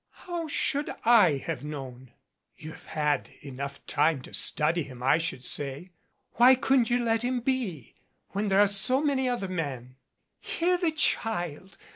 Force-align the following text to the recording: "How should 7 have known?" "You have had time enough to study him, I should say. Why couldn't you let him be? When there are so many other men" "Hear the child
"How 0.25 0.47
should 0.47 0.87
7 1.03 1.39
have 1.41 1.63
known?" 1.63 2.09
"You 2.57 2.71
have 2.71 2.87
had 2.87 3.25
time 3.25 3.33
enough 3.43 3.85
to 3.85 4.33
study 4.33 4.81
him, 4.81 5.03
I 5.03 5.19
should 5.19 5.43
say. 5.45 5.91
Why 6.37 6.55
couldn't 6.55 6.89
you 6.89 6.97
let 7.03 7.21
him 7.21 7.39
be? 7.39 7.93
When 8.29 8.47
there 8.47 8.61
are 8.61 8.67
so 8.67 9.03
many 9.03 9.29
other 9.29 9.47
men" 9.47 9.97
"Hear 10.39 10.79
the 10.79 10.91
child 10.91 11.77